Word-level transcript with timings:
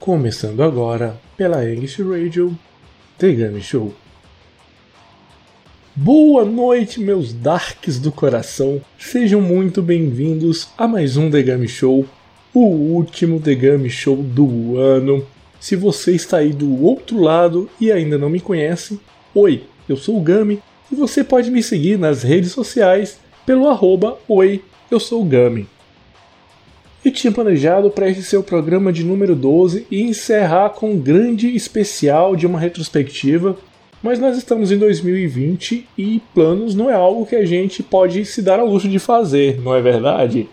Começando 0.00 0.62
agora 0.62 1.20
pela 1.36 1.62
English 1.62 2.02
Radio 2.02 2.58
The 3.18 3.32
Game 3.32 3.60
Show. 3.60 3.92
Boa 5.94 6.42
noite, 6.42 6.98
meus 6.98 7.34
darks 7.34 7.98
do 7.98 8.10
coração. 8.10 8.80
Sejam 8.98 9.42
muito 9.42 9.82
bem-vindos 9.82 10.68
a 10.78 10.88
mais 10.88 11.18
um 11.18 11.30
The 11.30 11.42
Game 11.42 11.68
Show, 11.68 12.06
o 12.54 12.60
último 12.60 13.40
The 13.40 13.54
Game 13.54 13.90
Show 13.90 14.16
do 14.16 14.78
ano. 14.78 15.22
Se 15.60 15.76
você 15.76 16.12
está 16.12 16.38
aí 16.38 16.54
do 16.54 16.82
outro 16.82 17.20
lado 17.20 17.68
e 17.78 17.92
ainda 17.92 18.16
não 18.16 18.30
me 18.30 18.40
conhece, 18.40 18.98
oi, 19.34 19.64
eu 19.86 19.98
sou 19.98 20.16
o 20.16 20.22
Gami 20.22 20.62
e 20.90 20.94
você 20.94 21.22
pode 21.22 21.50
me 21.50 21.62
seguir 21.62 21.98
nas 21.98 22.22
redes 22.22 22.52
sociais 22.52 23.20
pelo 23.44 23.68
arroba 23.68 24.16
oi, 24.26 24.64
eu 24.90 24.98
sou 24.98 25.20
o 25.20 25.26
Gami 25.26 25.68
e 27.04 27.10
tinha 27.10 27.32
planejado 27.32 27.90
para 27.90 28.08
esse 28.08 28.22
ser 28.22 28.36
o 28.36 28.42
programa 28.42 28.92
de 28.92 29.04
número 29.04 29.34
12 29.34 29.86
e 29.90 30.02
encerrar 30.02 30.70
com 30.70 30.92
um 30.92 30.98
grande 30.98 31.54
especial 31.54 32.36
de 32.36 32.46
uma 32.46 32.58
retrospectiva, 32.58 33.56
mas 34.02 34.18
nós 34.18 34.36
estamos 34.36 34.70
em 34.70 34.78
2020 34.78 35.86
e 35.96 36.22
planos 36.34 36.74
não 36.74 36.90
é 36.90 36.94
algo 36.94 37.26
que 37.26 37.36
a 37.36 37.44
gente 37.44 37.82
pode 37.82 38.24
se 38.24 38.42
dar 38.42 38.60
ao 38.60 38.66
luxo 38.66 38.88
de 38.88 38.98
fazer, 38.98 39.60
não 39.60 39.74
é 39.74 39.80
verdade? 39.80 40.48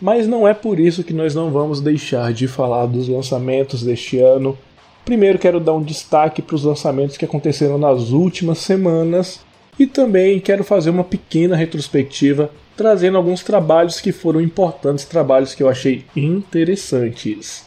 Mas 0.00 0.26
não 0.26 0.46
é 0.46 0.52
por 0.52 0.80
isso 0.80 1.04
que 1.04 1.12
nós 1.12 1.34
não 1.34 1.50
vamos 1.50 1.80
deixar 1.80 2.32
de 2.32 2.46
falar 2.46 2.86
dos 2.86 3.08
lançamentos 3.08 3.82
deste 3.82 4.18
ano. 4.18 4.58
Primeiro 5.04 5.38
quero 5.38 5.60
dar 5.60 5.74
um 5.74 5.82
destaque 5.82 6.42
para 6.42 6.56
os 6.56 6.64
lançamentos 6.64 7.16
que 7.16 7.24
aconteceram 7.24 7.78
nas 7.78 8.10
últimas 8.10 8.58
semanas 8.58 9.40
e 9.78 9.86
também 9.86 10.40
quero 10.40 10.64
fazer 10.64 10.90
uma 10.90 11.04
pequena 11.04 11.56
retrospectiva 11.56 12.50
trazendo 12.76 13.16
alguns 13.16 13.42
trabalhos 13.42 14.00
que 14.00 14.12
foram 14.12 14.40
importantes, 14.40 15.04
trabalhos 15.04 15.54
que 15.54 15.62
eu 15.62 15.68
achei 15.68 16.04
interessantes. 16.16 17.66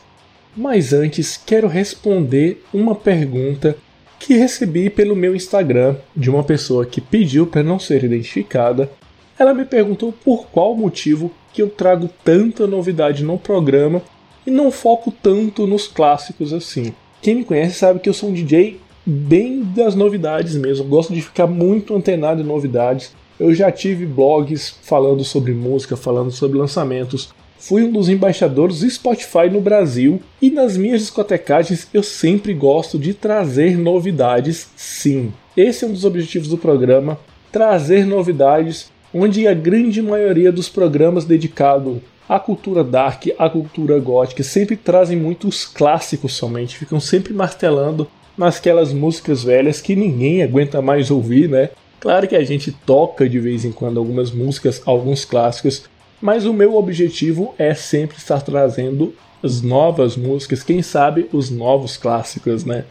Mas 0.55 0.91
antes, 0.91 1.37
quero 1.37 1.67
responder 1.67 2.63
uma 2.73 2.95
pergunta 2.95 3.77
que 4.19 4.33
recebi 4.33 4.89
pelo 4.89 5.15
meu 5.15 5.35
Instagram 5.35 5.95
de 6.15 6.29
uma 6.29 6.43
pessoa 6.43 6.85
que 6.85 6.99
pediu 6.99 7.45
para 7.45 7.63
não 7.63 7.79
ser 7.79 8.03
identificada. 8.03 8.89
Ela 9.37 9.53
me 9.53 9.65
perguntou 9.65 10.11
por 10.11 10.47
qual 10.47 10.75
motivo 10.75 11.31
que 11.53 11.61
eu 11.61 11.69
trago 11.69 12.09
tanta 12.23 12.65
novidade 12.65 13.23
no 13.23 13.37
programa 13.37 14.01
e 14.45 14.51
não 14.51 14.71
foco 14.71 15.11
tanto 15.11 15.67
nos 15.67 15.87
clássicos 15.87 16.51
assim. 16.53 16.93
Quem 17.21 17.35
me 17.35 17.43
conhece 17.43 17.75
sabe 17.75 17.99
que 17.99 18.09
eu 18.09 18.13
sou 18.13 18.29
um 18.29 18.33
DJ 18.33 18.79
bem 19.05 19.63
das 19.63 19.95
novidades 19.95 20.55
mesmo, 20.55 20.85
gosto 20.85 21.13
de 21.13 21.21
ficar 21.21 21.47
muito 21.47 21.95
antenado 21.95 22.41
em 22.41 22.45
novidades. 22.45 23.13
Eu 23.39 23.53
já 23.53 23.71
tive 23.71 24.05
blogs 24.05 24.75
falando 24.81 25.23
sobre 25.23 25.53
música, 25.53 25.95
falando 25.95 26.31
sobre 26.31 26.57
lançamentos. 26.57 27.29
Fui 27.59 27.83
um 27.83 27.91
dos 27.91 28.09
embaixadores 28.09 28.79
do 28.79 28.89
Spotify 28.89 29.49
no 29.51 29.61
Brasil 29.61 30.21
e 30.41 30.49
nas 30.49 30.75
minhas 30.77 31.01
discotecagens 31.01 31.87
eu 31.93 32.01
sempre 32.01 32.53
gosto 32.53 32.97
de 32.97 33.13
trazer 33.13 33.77
novidades, 33.77 34.69
sim. 34.75 35.31
Esse 35.55 35.85
é 35.85 35.87
um 35.87 35.91
dos 35.91 36.05
objetivos 36.05 36.47
do 36.47 36.57
programa, 36.57 37.19
trazer 37.51 38.05
novidades, 38.05 38.91
onde 39.13 39.47
a 39.47 39.53
grande 39.53 40.01
maioria 40.01 40.51
dos 40.51 40.69
programas 40.69 41.25
dedicados 41.25 41.97
à 42.27 42.39
cultura 42.39 42.83
dark, 42.83 43.25
à 43.37 43.49
cultura 43.49 43.99
gótica, 43.99 44.43
sempre 44.43 44.75
trazem 44.75 45.17
muitos 45.17 45.65
clássicos 45.65 46.33
somente, 46.33 46.77
ficam 46.77 46.99
sempre 46.99 47.33
martelando 47.33 48.07
nasquelas 48.37 48.93
músicas 48.93 49.43
velhas 49.43 49.81
que 49.81 49.95
ninguém 49.95 50.43
aguenta 50.43 50.81
mais 50.81 51.09
ouvir, 51.09 51.49
né? 51.49 51.69
Claro 51.99 52.27
que 52.27 52.35
a 52.35 52.43
gente 52.43 52.71
toca 52.71 53.27
de 53.27 53.39
vez 53.39 53.65
em 53.65 53.71
quando 53.71 53.99
algumas 53.99 54.31
músicas, 54.31 54.81
alguns 54.85 55.25
clássicos, 55.25 55.83
mas 56.21 56.45
o 56.45 56.53
meu 56.53 56.75
objetivo 56.75 57.53
é 57.57 57.73
sempre 57.73 58.17
estar 58.17 58.41
trazendo 58.41 59.13
as 59.43 59.61
novas 59.61 60.15
músicas, 60.15 60.63
quem 60.63 60.81
sabe 60.81 61.27
os 61.31 61.49
novos 61.49 61.97
clássicos, 61.97 62.65
né? 62.65 62.85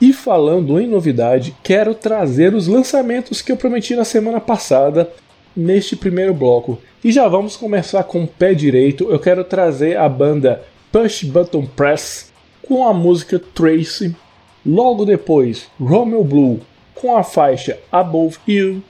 E 0.00 0.12
falando 0.12 0.78
em 0.80 0.86
novidade, 0.86 1.54
quero 1.62 1.94
trazer 1.94 2.54
os 2.54 2.66
lançamentos 2.66 3.40
que 3.40 3.52
eu 3.52 3.56
prometi 3.56 3.94
na 3.94 4.04
semana 4.04 4.40
passada 4.40 5.10
neste 5.56 5.94
primeiro 5.94 6.34
bloco. 6.34 6.78
E 7.02 7.12
já 7.12 7.28
vamos 7.28 7.56
começar 7.56 8.02
com 8.04 8.24
o 8.24 8.28
pé 8.28 8.54
direito. 8.54 9.10
Eu 9.10 9.20
quero 9.20 9.44
trazer 9.44 9.96
a 9.96 10.08
banda 10.08 10.62
Push 10.90 11.24
Button 11.24 11.64
Press 11.64 12.32
com 12.66 12.86
a 12.86 12.92
música 12.92 13.38
Tracy. 13.38 14.14
Logo 14.66 15.04
depois, 15.04 15.68
Romeo 15.78 16.24
Blue 16.24 16.60
com 16.94 17.16
a 17.16 17.22
faixa 17.22 17.78
Above 17.90 18.38
You. 18.46 18.82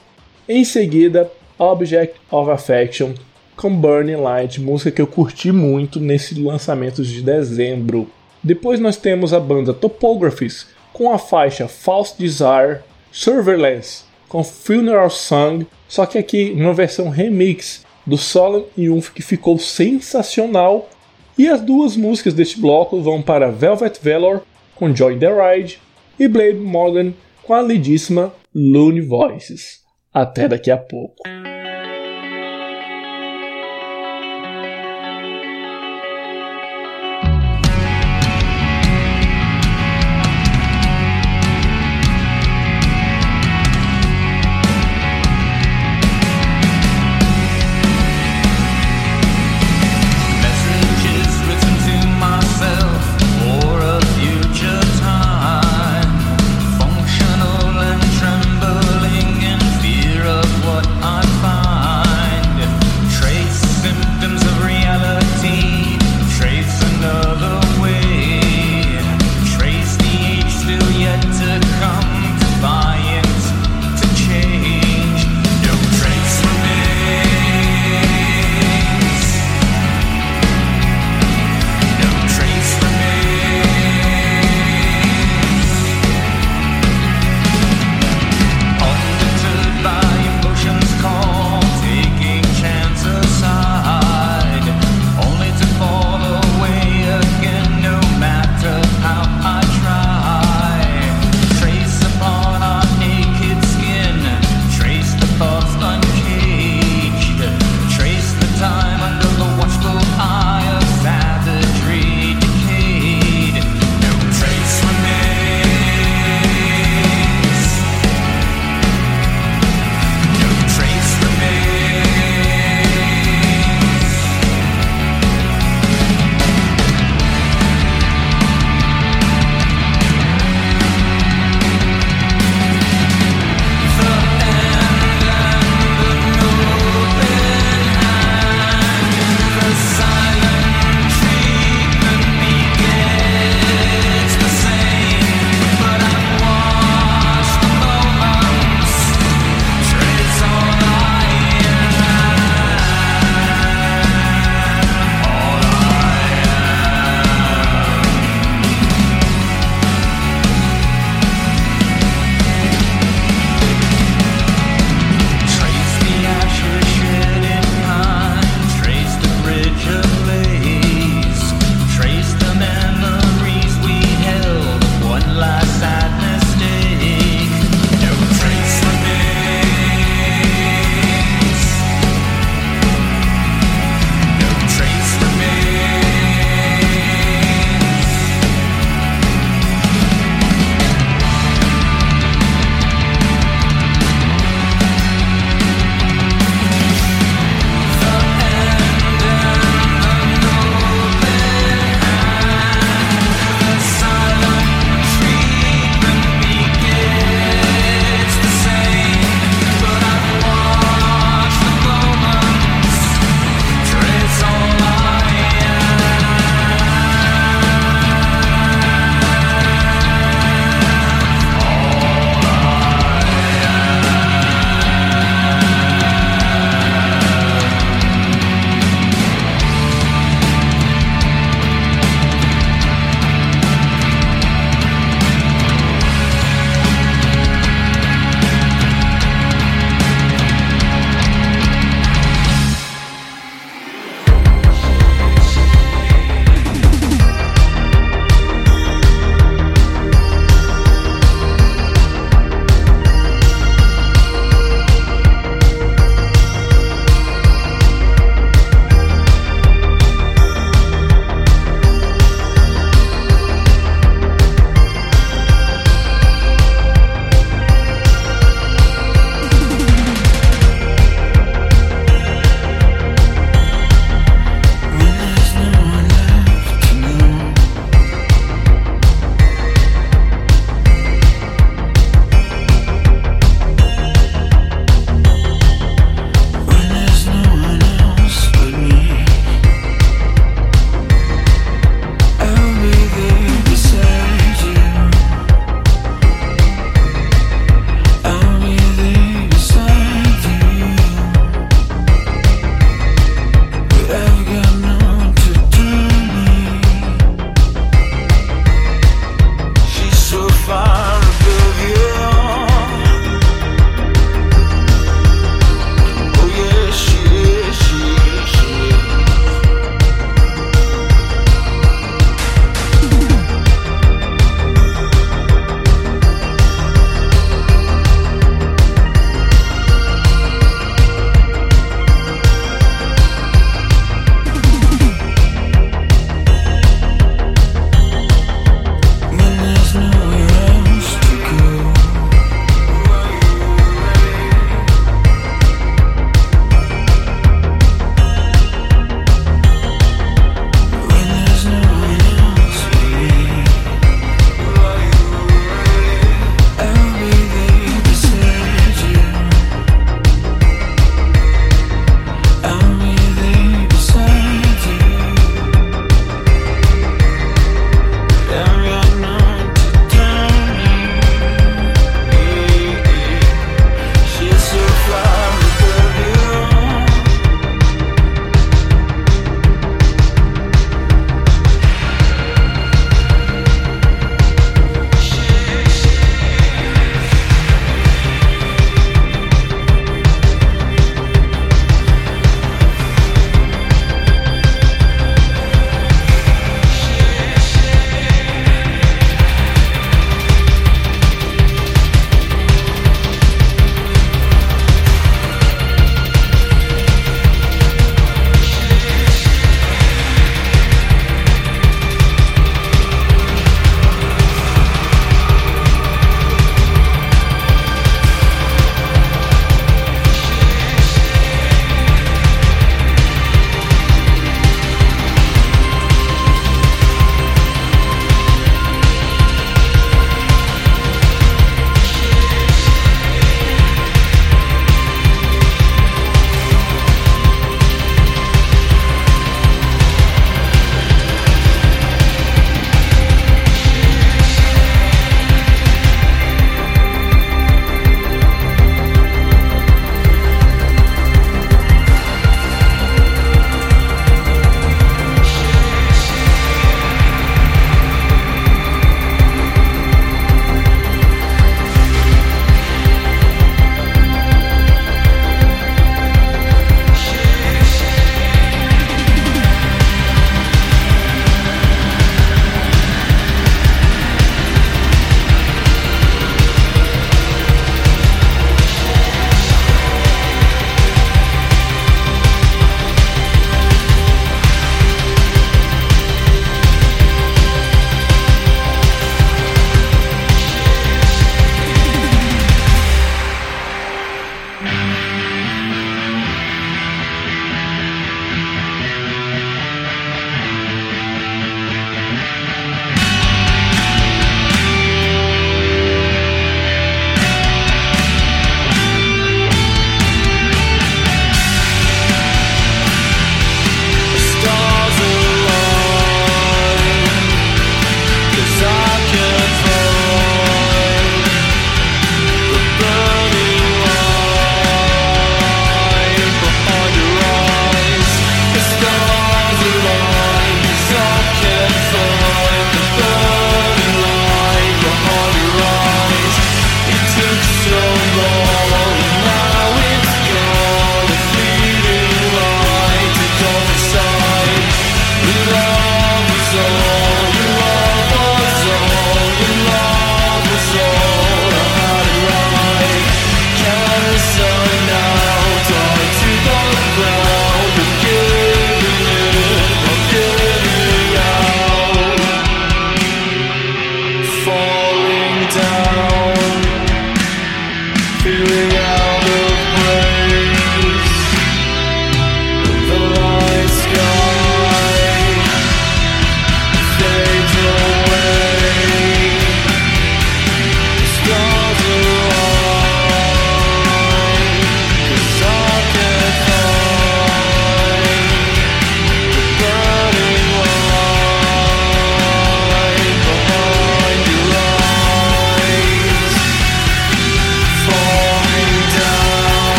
Em 0.48 0.64
seguida, 0.64 1.30
Object 1.58 2.20
of 2.30 2.50
Affection 2.50 3.14
com 3.56 3.74
Burning 3.74 4.16
Light, 4.16 4.60
música 4.60 4.90
que 4.90 5.00
eu 5.00 5.06
curti 5.06 5.52
muito 5.52 6.00
nesse 6.00 6.34
lançamento 6.40 7.02
de 7.02 7.22
dezembro. 7.22 8.10
Depois 8.42 8.80
nós 8.80 8.96
temos 8.96 9.32
a 9.32 9.40
banda 9.40 9.72
Topographies 9.72 10.66
com 10.92 11.12
a 11.12 11.18
faixa 11.18 11.68
False 11.68 12.14
Desire, 12.18 12.80
Surveillance 13.10 14.04
com 14.28 14.42
Funeral 14.42 15.10
Song, 15.10 15.66
só 15.88 16.04
que 16.04 16.18
aqui 16.18 16.52
uma 16.56 16.74
versão 16.74 17.08
remix 17.08 17.84
do 18.04 18.18
Solemn 18.18 18.64
Youth 18.76 19.12
que 19.14 19.22
ficou 19.22 19.58
sensacional. 19.58 20.88
E 21.38 21.48
as 21.48 21.60
duas 21.60 21.96
músicas 21.96 22.34
deste 22.34 22.60
bloco 22.60 23.00
vão 23.00 23.22
para 23.22 23.50
Velvet 23.50 23.98
Valor 24.02 24.42
com 24.74 24.94
Joy 24.94 25.18
the 25.18 25.28
Ride 25.28 25.80
e 26.18 26.28
Blade 26.28 26.58
Morgan 26.58 27.12
com 27.46 27.54
a 27.54 27.62
lindíssima 27.62 28.32
Looney 28.54 29.00
Voices. 29.00 29.82
Até 30.12 30.48
daqui 30.48 30.70
a 30.70 30.76
pouco. 30.76 31.22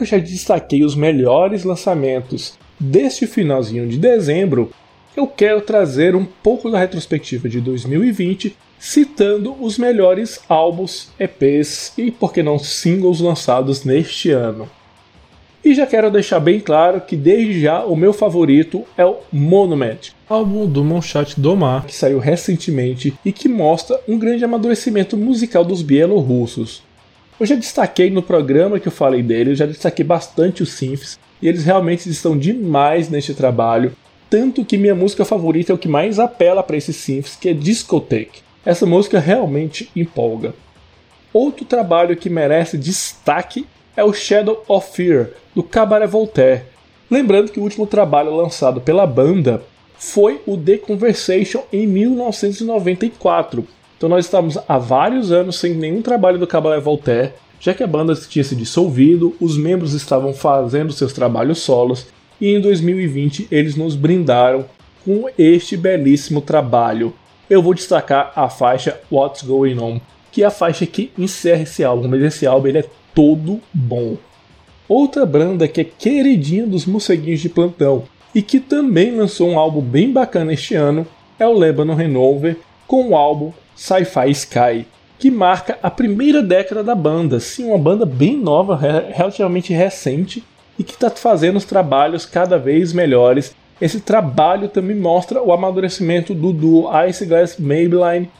Que 0.00 0.04
eu 0.04 0.06
já 0.06 0.18
destaquei 0.18 0.82
os 0.82 0.94
melhores 0.94 1.62
lançamentos 1.62 2.54
deste 2.78 3.26
finalzinho 3.26 3.86
de 3.86 3.98
dezembro, 3.98 4.72
eu 5.14 5.26
quero 5.26 5.60
trazer 5.60 6.16
um 6.16 6.24
pouco 6.24 6.70
da 6.70 6.78
retrospectiva 6.78 7.50
de 7.50 7.60
2020, 7.60 8.56
citando 8.78 9.54
os 9.62 9.76
melhores 9.76 10.40
álbuns, 10.48 11.10
EPs 11.18 11.92
e, 11.98 12.10
por 12.10 12.32
que 12.32 12.42
não, 12.42 12.58
singles 12.58 13.20
lançados 13.20 13.84
neste 13.84 14.30
ano. 14.30 14.66
E 15.62 15.74
já 15.74 15.86
quero 15.86 16.10
deixar 16.10 16.40
bem 16.40 16.58
claro 16.58 17.02
que 17.02 17.14
desde 17.14 17.60
já 17.60 17.84
o 17.84 17.94
meu 17.94 18.14
favorito 18.14 18.86
é 18.96 19.04
o 19.04 19.18
Monument, 19.30 19.98
álbum 20.26 20.66
do 20.66 20.82
Monchat 20.82 21.38
Domar, 21.38 21.84
que 21.84 21.94
saiu 21.94 22.18
recentemente 22.18 23.12
e 23.22 23.30
que 23.30 23.46
mostra 23.46 24.00
um 24.08 24.18
grande 24.18 24.42
amadurecimento 24.42 25.18
musical 25.18 25.62
dos 25.62 25.82
bielorrussos. 25.82 26.82
Eu 27.40 27.46
já 27.46 27.54
destaquei 27.54 28.10
no 28.10 28.22
programa 28.22 28.78
que 28.78 28.86
eu 28.86 28.92
falei 28.92 29.22
dele, 29.22 29.52
eu 29.52 29.54
já 29.54 29.64
destaquei 29.64 30.04
bastante 30.04 30.62
os 30.62 30.74
synths, 30.74 31.18
e 31.40 31.48
eles 31.48 31.64
realmente 31.64 32.06
estão 32.10 32.36
demais 32.36 33.08
neste 33.08 33.32
trabalho, 33.32 33.96
tanto 34.28 34.62
que 34.62 34.76
minha 34.76 34.94
música 34.94 35.24
favorita 35.24 35.72
é 35.72 35.74
o 35.74 35.78
que 35.78 35.88
mais 35.88 36.18
apela 36.18 36.62
para 36.62 36.76
esses 36.76 36.96
synths, 36.96 37.36
que 37.36 37.48
é 37.48 37.54
Discotheque. 37.54 38.42
Essa 38.62 38.84
música 38.84 39.18
realmente 39.18 39.90
empolga. 39.96 40.52
Outro 41.32 41.64
trabalho 41.64 42.14
que 42.14 42.28
merece 42.28 42.76
destaque 42.76 43.66
é 43.96 44.04
o 44.04 44.12
Shadow 44.12 44.62
of 44.68 44.94
Fear, 44.94 45.30
do 45.54 45.62
Cabaret 45.62 46.08
Voltaire. 46.08 46.64
Lembrando 47.10 47.50
que 47.50 47.58
o 47.58 47.62
último 47.62 47.86
trabalho 47.86 48.36
lançado 48.36 48.82
pela 48.82 49.06
banda 49.06 49.62
foi 49.96 50.42
o 50.46 50.58
The 50.58 50.76
Conversation 50.76 51.62
em 51.72 51.86
1994. 51.86 53.66
Então 54.00 54.08
nós 54.08 54.24
estamos 54.24 54.56
há 54.66 54.78
vários 54.78 55.30
anos 55.30 55.58
sem 55.58 55.74
nenhum 55.74 56.00
trabalho 56.00 56.38
do 56.38 56.46
Cabaret 56.46 56.80
Voltaire, 56.80 57.34
já 57.60 57.74
que 57.74 57.82
a 57.82 57.86
banda 57.86 58.14
tinha 58.14 58.42
se 58.42 58.56
dissolvido, 58.56 59.36
os 59.38 59.58
membros 59.58 59.92
estavam 59.92 60.32
fazendo 60.32 60.90
seus 60.90 61.12
trabalhos 61.12 61.58
solos 61.58 62.06
e 62.40 62.48
em 62.48 62.62
2020 62.62 63.48
eles 63.50 63.76
nos 63.76 63.94
brindaram 63.94 64.64
com 65.04 65.26
este 65.36 65.76
belíssimo 65.76 66.40
trabalho. 66.40 67.12
Eu 67.50 67.62
vou 67.62 67.74
destacar 67.74 68.32
a 68.34 68.48
faixa 68.48 68.98
What's 69.12 69.42
Going 69.42 69.78
On, 69.78 70.00
que 70.32 70.42
é 70.42 70.46
a 70.46 70.50
faixa 70.50 70.86
que 70.86 71.12
encerra 71.18 71.64
esse 71.64 71.84
álbum, 71.84 72.08
mas 72.08 72.22
esse 72.22 72.46
álbum 72.46 72.68
ele 72.68 72.78
é 72.78 72.84
todo 73.14 73.60
bom. 73.70 74.16
Outra 74.88 75.26
banda 75.26 75.68
que 75.68 75.82
é 75.82 75.84
queridinha 75.84 76.66
dos 76.66 76.86
morceguinhos 76.86 77.40
de 77.40 77.50
plantão 77.50 78.04
e 78.34 78.40
que 78.40 78.60
também 78.60 79.14
lançou 79.14 79.50
um 79.50 79.58
álbum 79.58 79.82
bem 79.82 80.10
bacana 80.10 80.54
este 80.54 80.74
ano 80.74 81.06
é 81.38 81.46
o 81.46 81.52
Lebanon 81.52 81.94
Renover 81.94 82.56
com 82.86 83.10
o 83.10 83.14
álbum 83.14 83.52
Sci-Fi 83.80 84.30
Sky, 84.32 84.86
que 85.18 85.30
marca 85.30 85.78
a 85.82 85.90
primeira 85.90 86.42
década 86.42 86.84
da 86.84 86.94
banda. 86.94 87.40
Sim, 87.40 87.68
uma 87.68 87.78
banda 87.78 88.04
bem 88.04 88.36
nova, 88.36 88.76
relativamente 88.76 89.72
recente 89.72 90.44
e 90.78 90.84
que 90.84 90.92
está 90.92 91.08
fazendo 91.08 91.56
os 91.56 91.64
trabalhos 91.64 92.26
cada 92.26 92.58
vez 92.58 92.92
melhores. 92.92 93.56
Esse 93.80 93.98
trabalho 93.98 94.68
também 94.68 94.94
mostra 94.94 95.42
o 95.42 95.50
amadurecimento 95.50 96.34
do 96.34 96.52
duo 96.52 96.90
Ice 97.08 97.24
Glass 97.24 97.58
Maybelline 97.58 98.30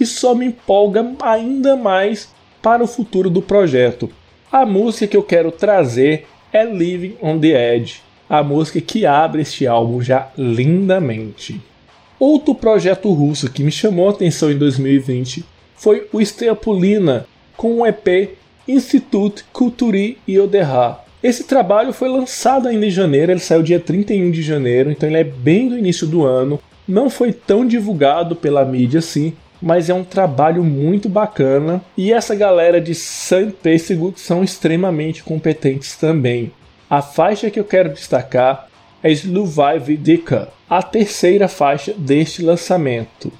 e 0.00 0.06
só 0.06 0.34
me 0.34 0.46
empolga 0.46 1.12
ainda 1.20 1.76
mais 1.76 2.32
para 2.62 2.82
o 2.82 2.86
futuro 2.86 3.28
do 3.28 3.42
projeto. 3.42 4.08
A 4.50 4.64
música 4.64 5.06
que 5.06 5.16
eu 5.16 5.22
quero 5.22 5.52
trazer 5.52 6.26
é 6.50 6.64
Living 6.64 7.18
on 7.20 7.38
the 7.38 7.74
Edge, 7.74 8.00
a 8.30 8.42
música 8.42 8.80
que 8.80 9.04
abre 9.04 9.42
este 9.42 9.66
álbum 9.66 10.00
já 10.00 10.30
lindamente. 10.38 11.60
Outro 12.18 12.54
projeto 12.54 13.12
russo 13.12 13.50
que 13.50 13.62
me 13.62 13.70
chamou 13.70 14.08
a 14.08 14.12
atenção 14.12 14.50
em 14.50 14.56
2020 14.56 15.44
foi 15.74 16.08
o 16.12 16.24
Steapulina 16.24 17.26
com 17.56 17.80
o 17.80 17.86
EP 17.86 18.36
Institut 18.66 19.44
Kulturi 19.52 20.18
Ioderha. 20.26 20.98
Esse 21.22 21.44
trabalho 21.44 21.92
foi 21.92 22.08
lançado 22.08 22.68
ainda 22.68 22.86
em 22.86 22.90
janeiro, 22.90 23.32
ele 23.32 23.40
saiu 23.40 23.62
dia 23.62 23.80
31 23.80 24.30
de 24.30 24.42
janeiro, 24.42 24.90
então 24.90 25.08
ele 25.08 25.18
é 25.18 25.24
bem 25.24 25.68
do 25.68 25.78
início 25.78 26.06
do 26.06 26.24
ano. 26.24 26.58
Não 26.86 27.10
foi 27.10 27.32
tão 27.32 27.66
divulgado 27.66 28.34
pela 28.36 28.64
mídia 28.64 29.00
assim, 29.00 29.34
mas 29.60 29.90
é 29.90 29.94
um 29.94 30.04
trabalho 30.04 30.62
muito 30.62 31.08
bacana 31.08 31.82
e 31.96 32.12
essa 32.12 32.34
galera 32.34 32.80
de 32.80 32.94
St. 32.94 33.52
Petersburg 33.62 34.18
são 34.20 34.42
extremamente 34.44 35.22
competentes 35.22 35.96
também. 35.96 36.52
A 36.88 37.02
faixa 37.02 37.50
que 37.50 37.58
eu 37.58 37.64
quero 37.64 37.92
destacar 37.92 38.68
é 39.02 39.10
Sluvai 39.10 39.78
Vidika, 39.78 40.48
a 40.68 40.82
terceira 40.82 41.48
faixa 41.48 41.94
deste 41.96 42.42
lançamento. 42.42 43.32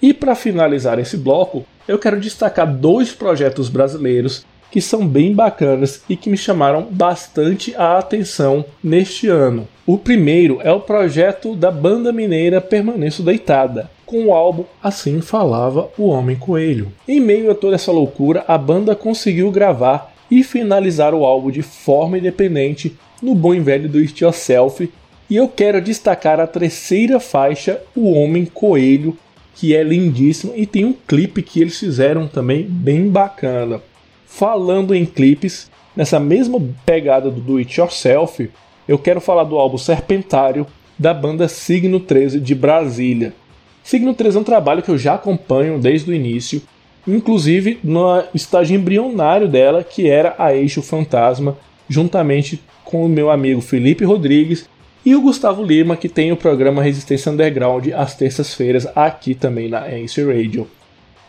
E 0.00 0.12
para 0.12 0.34
finalizar 0.34 0.98
esse 0.98 1.16
bloco, 1.16 1.64
eu 1.88 1.98
quero 1.98 2.20
destacar 2.20 2.66
dois 2.66 3.12
projetos 3.12 3.68
brasileiros 3.68 4.44
que 4.70 4.80
são 4.80 5.06
bem 5.06 5.34
bacanas 5.34 6.02
e 6.08 6.16
que 6.16 6.28
me 6.28 6.36
chamaram 6.36 6.86
bastante 6.90 7.74
a 7.76 7.98
atenção 7.98 8.64
neste 8.82 9.28
ano. 9.28 9.66
O 9.86 9.96
primeiro 9.96 10.60
é 10.62 10.72
o 10.72 10.80
projeto 10.80 11.54
da 11.54 11.70
banda 11.70 12.12
mineira 12.12 12.60
Permaneço 12.60 13.22
Deitada, 13.22 13.88
com 14.04 14.26
o 14.26 14.34
álbum 14.34 14.64
Assim 14.82 15.20
Falava 15.20 15.88
o 15.96 16.08
Homem 16.08 16.36
Coelho. 16.36 16.92
Em 17.06 17.20
meio 17.20 17.50
a 17.50 17.54
toda 17.54 17.76
essa 17.76 17.92
loucura, 17.92 18.44
a 18.48 18.58
banda 18.58 18.94
conseguiu 18.94 19.50
gravar 19.50 20.12
e 20.30 20.42
finalizar 20.42 21.14
o 21.14 21.24
álbum 21.24 21.50
de 21.50 21.62
forma 21.62 22.18
independente 22.18 22.96
no 23.22 23.34
bom 23.34 23.54
e 23.54 23.60
velho 23.60 23.88
do 23.88 23.98
It 23.98 24.22
Yourself. 24.22 24.90
E 25.28 25.34
eu 25.34 25.48
quero 25.48 25.80
destacar 25.80 26.38
a 26.38 26.46
terceira 26.46 27.18
faixa, 27.18 27.82
O 27.96 28.12
Homem 28.12 28.44
Coelho, 28.44 29.18
que 29.56 29.74
é 29.74 29.82
lindíssimo 29.82 30.52
e 30.54 30.64
tem 30.66 30.84
um 30.84 30.92
clipe 30.92 31.42
que 31.42 31.60
eles 31.60 31.78
fizeram 31.80 32.28
também 32.28 32.62
bem 32.62 33.08
bacana. 33.08 33.80
Falando 34.24 34.94
em 34.94 35.04
clipes, 35.04 35.68
nessa 35.96 36.20
mesma 36.20 36.62
pegada 36.84 37.28
do 37.28 37.40
Do 37.40 37.56
It 37.56 37.80
Yourself, 37.80 38.48
eu 38.86 38.98
quero 38.98 39.20
falar 39.20 39.44
do 39.44 39.58
álbum 39.58 39.78
Serpentário 39.78 40.64
da 40.96 41.12
banda 41.12 41.48
Signo 41.48 41.98
13 41.98 42.38
de 42.38 42.54
Brasília. 42.54 43.34
Signo 43.82 44.14
13 44.14 44.36
é 44.36 44.40
um 44.40 44.44
trabalho 44.44 44.82
que 44.82 44.90
eu 44.90 44.98
já 44.98 45.14
acompanho 45.14 45.80
desde 45.80 46.08
o 46.08 46.14
início, 46.14 46.62
inclusive 47.06 47.80
no 47.82 48.22
estágio 48.32 48.76
embrionário 48.76 49.48
dela, 49.48 49.82
que 49.82 50.08
era 50.08 50.36
a 50.38 50.54
Eixo 50.54 50.82
Fantasma, 50.82 51.56
juntamente 51.88 52.62
com 52.84 53.04
o 53.04 53.08
meu 53.08 53.28
amigo 53.28 53.60
Felipe 53.60 54.04
Rodrigues 54.04 54.68
e 55.06 55.14
o 55.14 55.20
Gustavo 55.20 55.62
Lima, 55.62 55.96
que 55.96 56.08
tem 56.08 56.32
o 56.32 56.36
programa 56.36 56.82
Resistência 56.82 57.30
Underground 57.30 57.86
às 57.94 58.16
terças-feiras 58.16 58.88
aqui 58.96 59.36
também 59.36 59.68
na 59.68 59.88
Ace 59.88 60.20
Radio. 60.20 60.68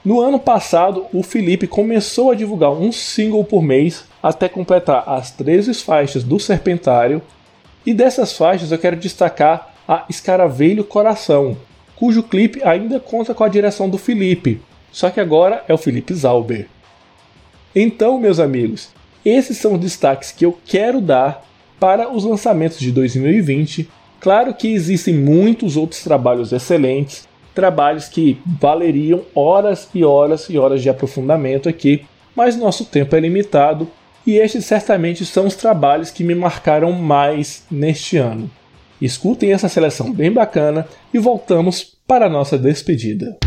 No 0.03 0.19
ano 0.19 0.39
passado, 0.39 1.05
o 1.13 1.21
Felipe 1.21 1.67
começou 1.67 2.31
a 2.31 2.35
divulgar 2.35 2.71
um 2.71 2.91
single 2.91 3.43
por 3.43 3.61
mês 3.61 4.05
até 4.21 4.49
completar 4.49 5.03
as 5.07 5.29
13 5.29 5.75
faixas 5.75 6.23
do 6.23 6.39
Serpentário, 6.39 7.21
e 7.85 7.93
dessas 7.93 8.33
faixas 8.33 8.71
eu 8.71 8.79
quero 8.79 8.95
destacar 8.95 9.75
a 9.87 10.05
Escaravelho 10.09 10.83
Coração, 10.83 11.55
cujo 11.95 12.23
clipe 12.23 12.63
ainda 12.63 12.99
conta 12.99 13.35
com 13.35 13.43
a 13.43 13.47
direção 13.47 13.87
do 13.87 13.99
Felipe, 13.99 14.59
só 14.91 15.11
que 15.11 15.19
agora 15.19 15.63
é 15.67 15.73
o 15.73 15.77
Felipe 15.77 16.15
Zauber. 16.15 16.67
Então, 17.75 18.17
meus 18.17 18.39
amigos, 18.39 18.89
esses 19.23 19.57
são 19.57 19.73
os 19.73 19.79
destaques 19.79 20.31
que 20.31 20.43
eu 20.43 20.57
quero 20.65 20.99
dar 20.99 21.46
para 21.79 22.11
os 22.11 22.23
lançamentos 22.23 22.79
de 22.79 22.91
2020. 22.91 23.89
Claro 24.19 24.53
que 24.53 24.67
existem 24.73 25.13
muitos 25.13 25.77
outros 25.77 26.03
trabalhos 26.03 26.51
excelentes, 26.51 27.27
trabalhos 27.53 28.07
que 28.07 28.39
valeriam 28.45 29.21
horas 29.33 29.87
e 29.93 30.03
horas 30.03 30.49
e 30.49 30.57
horas 30.57 30.81
de 30.81 30.89
aprofundamento 30.89 31.69
aqui, 31.69 32.05
mas 32.35 32.55
nosso 32.55 32.85
tempo 32.85 33.15
é 33.15 33.19
limitado 33.19 33.89
e 34.25 34.37
estes 34.37 34.65
certamente 34.65 35.25
são 35.25 35.47
os 35.47 35.55
trabalhos 35.55 36.11
que 36.11 36.23
me 36.23 36.35
marcaram 36.35 36.91
mais 36.91 37.63
neste 37.71 38.17
ano. 38.17 38.49
Escutem 39.01 39.53
essa 39.53 39.69
seleção 39.69 40.11
bem 40.11 40.31
bacana 40.31 40.87
e 41.13 41.17
voltamos 41.17 41.97
para 42.05 42.25
a 42.25 42.29
nossa 42.29 42.57
despedida. 42.57 43.37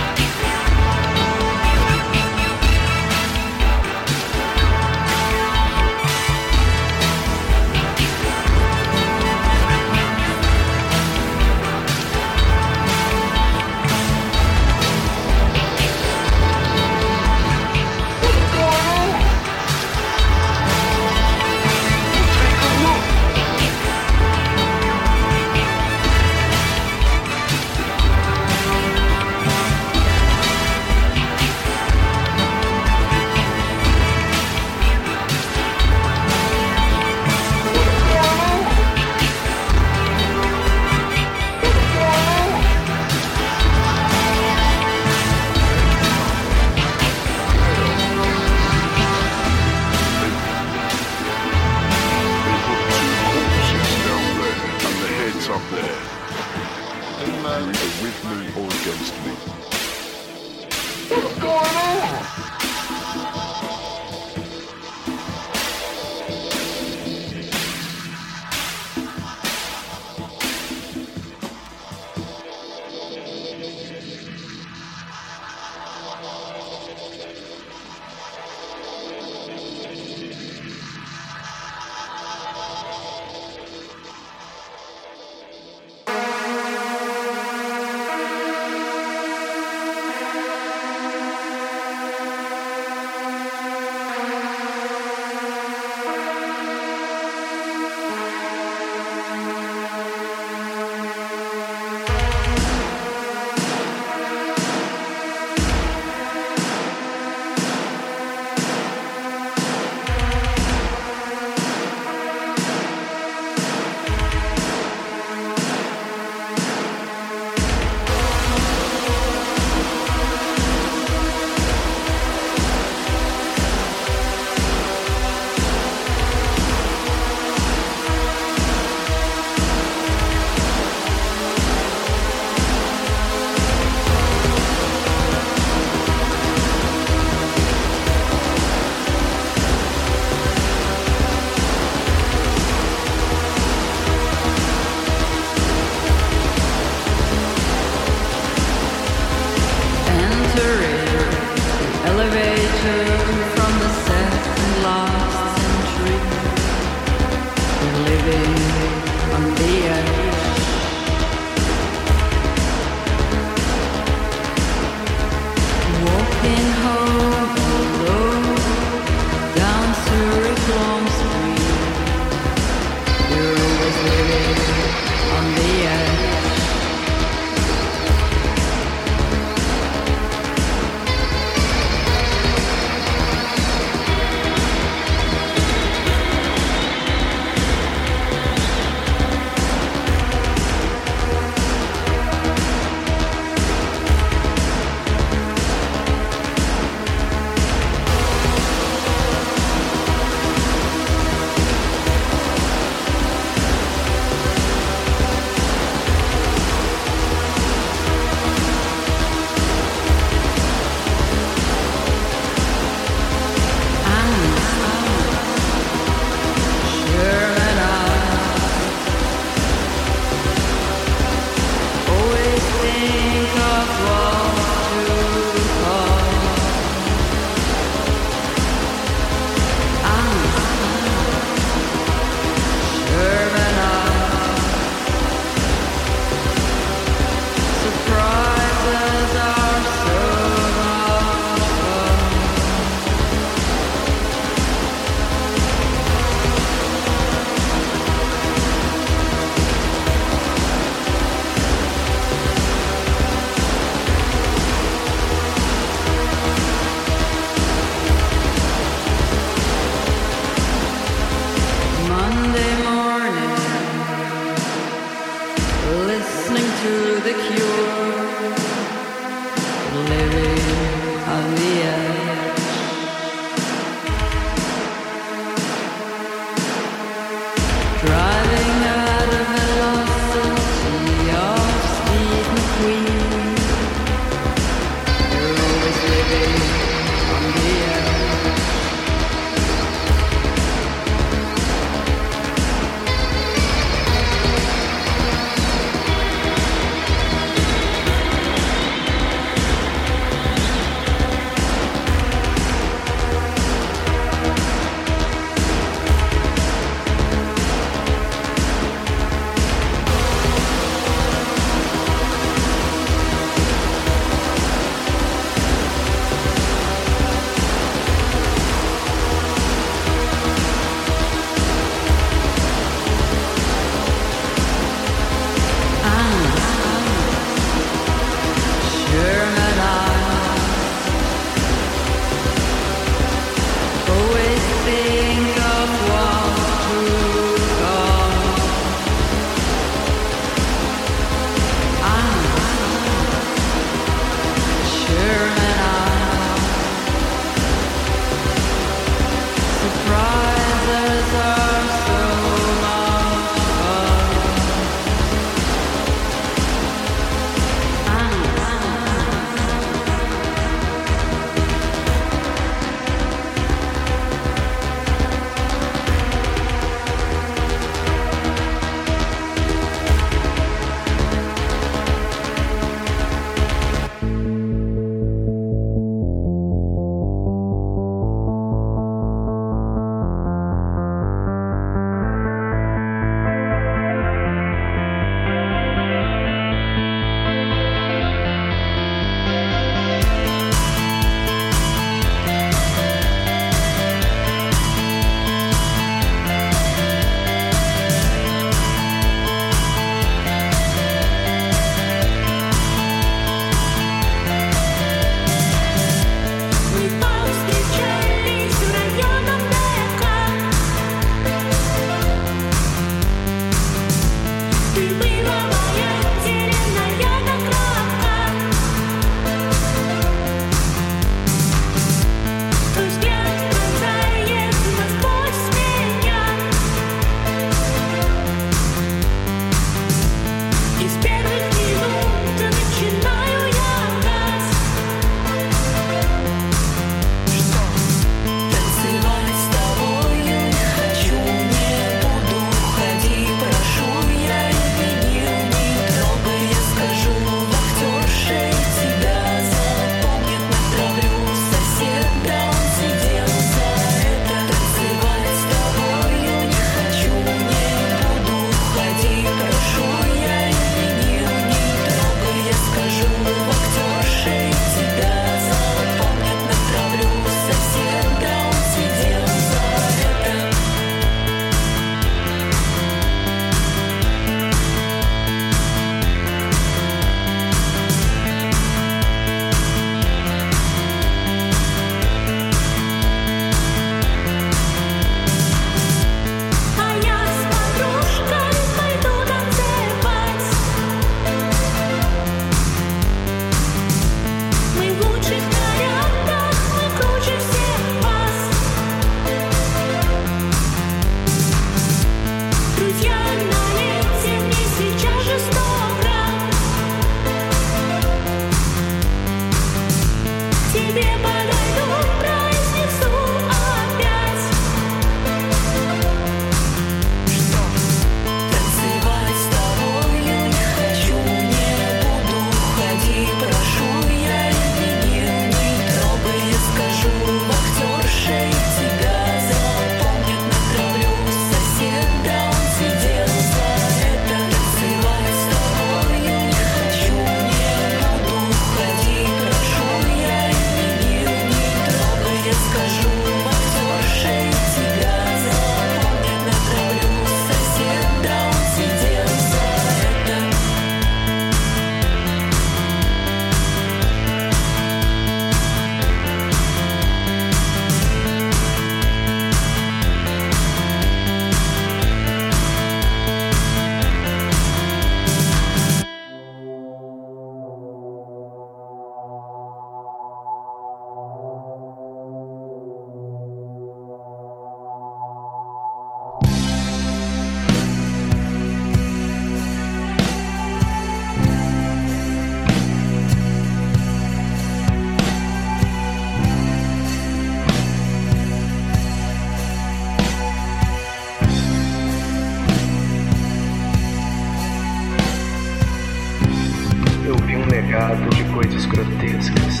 Grotescas, 599.12 600.00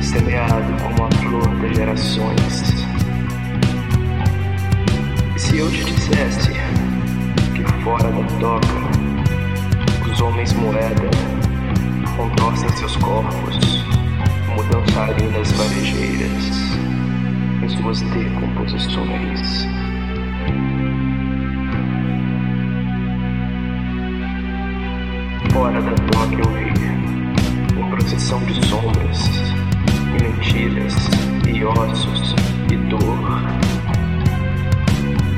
semeado 0.00 0.72
como 0.82 1.04
a 1.04 1.10
flor 1.10 1.60
das 1.60 1.76
gerações. 1.76 2.86
E 5.34 5.38
se 5.38 5.58
eu 5.58 5.70
te 5.70 5.84
dissesse 5.84 6.52
que 7.54 7.82
fora 7.82 8.10
da 8.10 8.24
toca 8.38 8.68
os 10.10 10.20
homens 10.20 10.52
moeda 10.52 11.10
contorcem 12.16 12.68
seus 12.70 12.96
corpos 12.96 13.84
como 14.46 14.62
dançarinas 14.64 15.52
varejeiras 15.52 16.78
em 17.62 17.68
suas 17.68 18.00
decomposições. 18.00 19.66
Fora 25.58 25.82
da 25.82 25.90
toca 25.90 26.34
eu 26.36 26.52
vi 26.52 27.76
uma 27.76 27.90
procissão 27.90 28.38
de 28.44 28.64
sombras 28.68 29.18
e 30.16 30.22
mentiras 30.22 30.94
e 31.48 31.64
ossos 31.64 32.36
e 32.70 32.76
dor. 32.88 33.18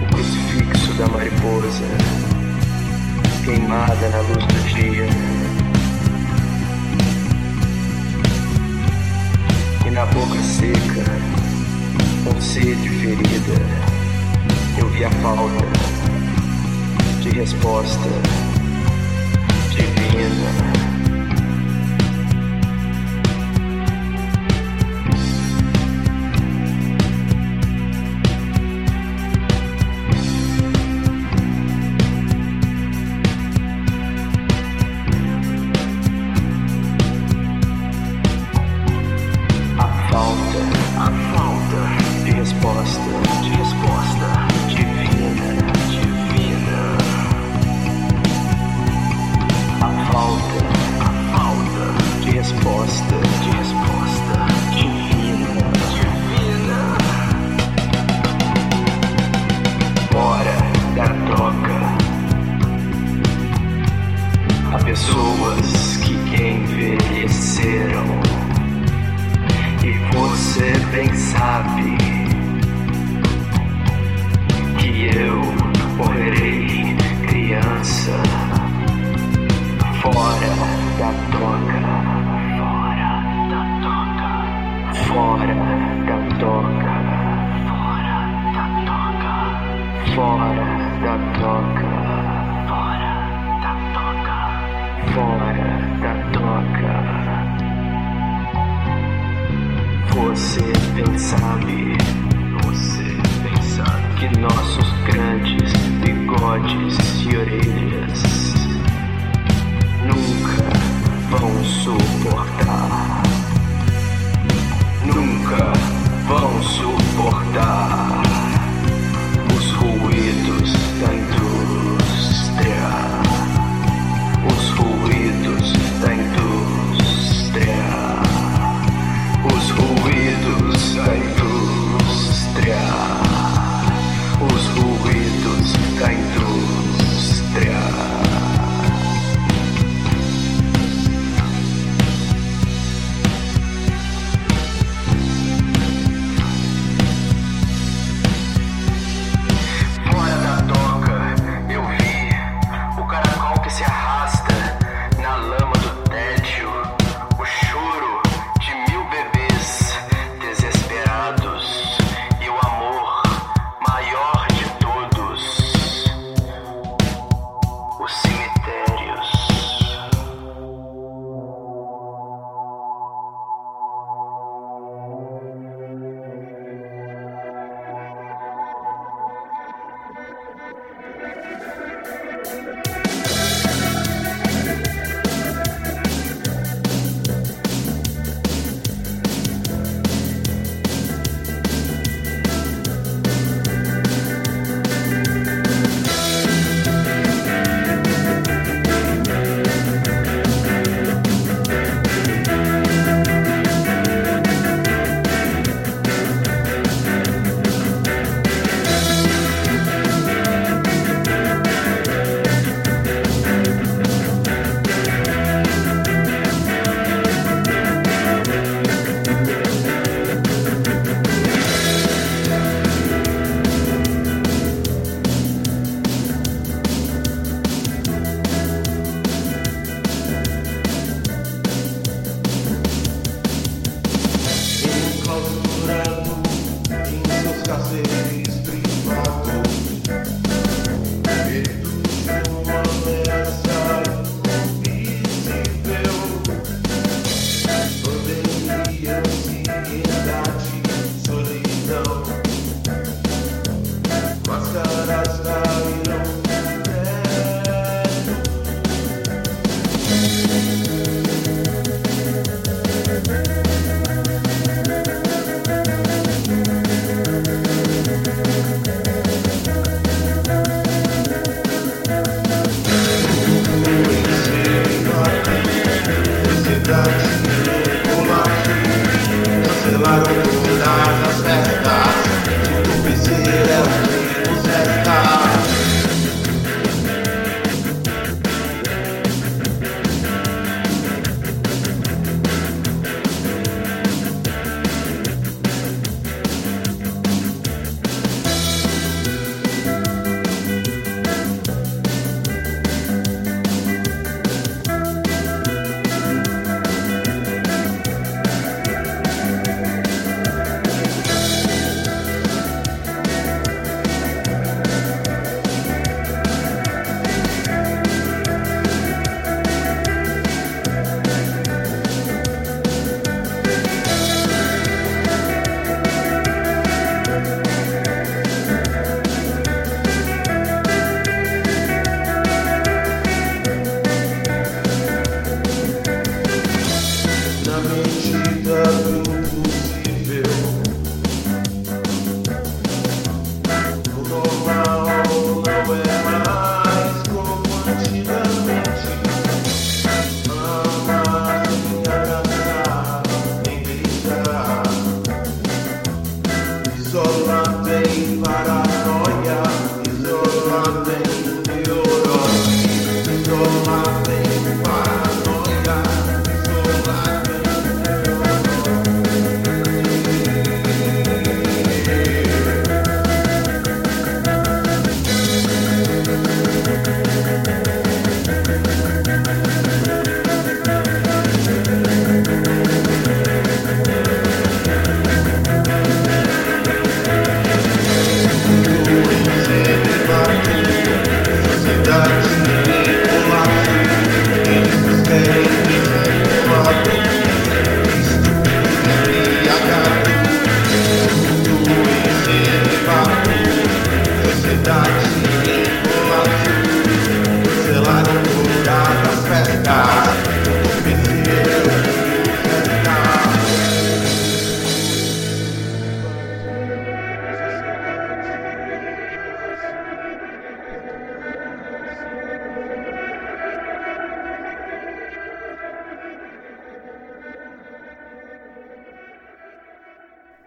O 0.02 0.06
crucifixo 0.12 0.92
da 0.98 1.08
mariposa 1.08 1.86
queimada 3.46 4.08
na 4.10 4.20
luz 4.20 4.44
do 4.44 4.68
dia. 4.68 5.06
E 9.86 9.90
na 9.90 10.04
boca 10.04 10.38
seca, 10.42 11.10
com 12.24 12.38
sede 12.42 12.90
ferida, 12.90 13.58
eu 14.76 14.86
vi 14.90 15.02
a 15.02 15.10
falta 15.22 15.64
de 17.22 17.30
resposta 17.30 18.49
again. 20.22 20.89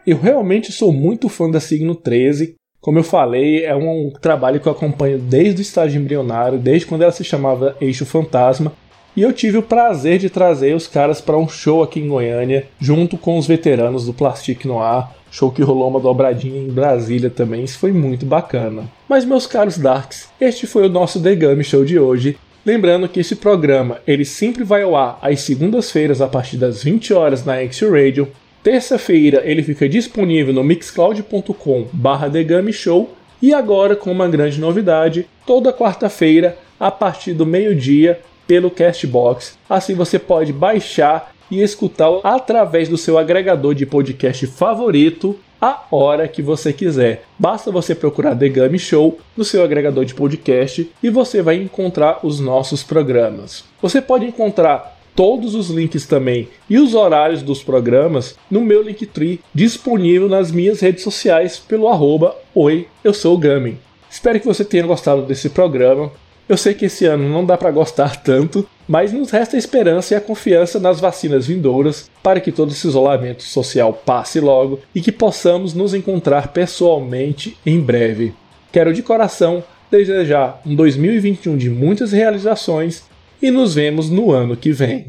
Eu 0.06 0.18
realmente 0.18 0.70
sou 0.70 0.91
muito 0.91 1.30
fã 1.30 1.49
da 1.49 1.62
Signo 1.62 1.95
13. 1.95 2.56
Como 2.82 2.99
eu 2.99 3.04
falei, 3.04 3.64
é 3.64 3.74
um 3.74 4.12
trabalho 4.22 4.60
que 4.60 4.68
eu 4.68 4.74
acompanho 4.74 5.18
desde 5.18 5.62
o 5.62 5.64
estágio 5.64 6.01
embrionário, 6.01 6.60
desde 6.60 6.86
quando 6.86 7.04
ela 7.04 7.12
se 7.12 7.24
chamava 7.24 7.78
Eixo 7.80 8.06
Fantasma. 8.06 8.74
E 9.16 9.22
eu 9.22 9.32
tive 9.32 9.60
o 9.60 9.64
prazer 9.64 10.20
de 10.20 10.30
trazer 10.30 10.76
os 10.76 10.88
caras 10.88 11.22
para 11.22 11.38
um 11.38 11.47
show 11.47 11.82
aqui 11.82 12.01
em 12.01 12.10
Goiânia, 12.10 12.68
junto 12.80 13.18
com 13.18 13.38
os 13.38 13.47
veteranos 13.47 14.06
do 14.06 14.14
Plastic 14.14 14.66
Noir, 14.66 15.08
show 15.32 15.49
que 15.51 15.62
rolou 15.62 15.88
uma 15.88 16.01
dobradinha 16.01 16.60
em 16.60 16.68
Brasília 16.68 17.30
também, 17.30 17.64
isso 17.64 17.80
foi 17.80 17.93
muito 17.93 18.26
bacana. 18.26 18.84
Mas 19.08 19.24
meus 19.24 19.47
caros 19.47 19.78
Darks, 19.78 20.28
este 20.41 20.68
foi 20.68 20.88
o 20.88 20.89
nosso 20.89 21.22
The 21.22 21.36
Gummy 21.36 21.64
Show 21.64 21.86
de 21.86 21.97
hoje. 21.97 22.38
Lembrando 22.66 23.08
que 23.08 23.20
esse 23.20 23.36
programa 23.36 23.99
ele 24.06 24.26
sempre 24.26 24.64
vai 24.64 24.84
ao 24.84 24.95
ar 24.95 25.20
às 25.22 25.41
segundas-feiras 25.41 26.20
a 26.20 26.28
partir 26.28 26.58
das 26.58 26.84
20 26.84 27.14
horas 27.14 27.45
na 27.45 27.60
Axel 27.60 27.91
Radio. 27.91 28.28
Terça-feira 28.64 29.41
ele 29.43 29.61
fica 29.61 29.89
disponível 29.89 30.53
no 30.53 30.64
mixcloud.com 30.64 31.88
barra 31.91 32.32
Show 32.72 33.14
e 33.41 33.53
agora 33.53 33.93
com 33.93 34.09
uma 34.09 34.30
grande 34.30 34.57
novidade, 34.57 35.28
toda 35.45 35.74
quarta-feira 35.74 36.57
a 36.80 36.89
partir 36.89 37.34
do 37.34 37.45
meio-dia 37.45 38.22
pelo 38.47 38.72
Castbox. 38.72 39.57
Assim 39.70 39.95
você 39.95 40.18
pode 40.18 40.53
baixar 40.53 41.34
e 41.51 41.61
escutar 41.61 42.22
através 42.24 42.88
do 42.88 42.97
seu 42.97 43.18
agregador 43.18 43.76
de 43.76 43.86
podcast 43.86 44.47
favorito 44.47 45.38
a 45.61 45.84
hora 45.91 46.28
que 46.28 46.41
você 46.41 46.74
quiser. 46.74 47.24
Basta 47.39 47.72
você 47.72 47.95
procurar 47.95 48.36
The 48.36 48.49
Gummy 48.49 48.80
Show 48.80 49.18
no 49.36 49.45
seu 49.45 49.64
agregador 49.64 50.03
de 50.03 50.14
podcast 50.14 50.89
e 51.01 51.09
você 51.09 51.41
vai 51.41 51.55
encontrar 51.55 52.20
os 52.22 52.39
nossos 52.39 52.84
programas. 52.84 53.64
Você 53.82 54.01
pode 54.01 54.26
encontrar 54.26 54.93
todos 55.16 55.55
os 55.55 55.70
links 55.70 56.05
também 56.05 56.47
e 56.70 56.80
os 56.80 56.93
horários 56.93 57.41
dos 57.41 57.64
programas 57.64 58.36
no 58.49 58.61
meu 58.61 58.82
Linktree, 58.82 59.39
disponível 59.53 60.28
nas 60.28 60.51
minhas 60.51 60.80
redes 60.80 61.03
sociais 61.03 61.57
pelo 61.59 61.88
arroba 61.88 62.36
Oi, 62.53 62.88
eu 63.03 63.14
sou 63.14 63.36
o 63.36 63.38
Gami. 63.38 63.78
Espero 64.09 64.39
que 64.39 64.45
você 64.45 64.64
tenha 64.64 64.86
gostado 64.86 65.24
desse 65.24 65.49
programa. 65.49 66.11
Eu 66.47 66.57
sei 66.57 66.74
que 66.74 66.86
esse 66.86 67.05
ano 67.05 67.28
não 67.28 67.45
dá 67.45 67.57
para 67.57 67.72
gostar 67.72 68.18
tanto, 68.22 68.68
mas 68.88 69.14
nos 69.14 69.32
resta 69.32 69.55
a 69.55 69.59
esperança 69.59 70.14
e 70.14 70.18
a 70.18 70.22
confiança 70.22 70.80
nas 70.80 70.99
vacinas 70.99 71.47
vindouras 71.47 72.09
para 72.22 72.39
que 72.39 72.51
todo 72.51 72.72
esse 72.72 72.88
isolamento 72.88 73.43
social 73.43 73.93
passe 73.93 74.39
logo 74.39 74.80
e 74.93 75.01
que 75.01 75.11
possamos 75.11 75.74
nos 75.74 75.93
encontrar 75.93 76.49
pessoalmente 76.49 77.57
em 77.66 77.80
breve. 77.80 78.34
Quero 78.72 78.93
de 78.93 79.01
coração 79.01 79.64
desejar 79.89 80.61
um 80.66 80.76
2021 80.76 81.55
de 81.55 81.70
muitas 81.70 82.11
realizações 82.11 83.03
e 83.44 83.52
nos 83.52 83.76
vemos 83.76 84.10
no 84.10 84.32
ano 84.32 84.56
que 84.56 84.72
vem. 84.72 85.08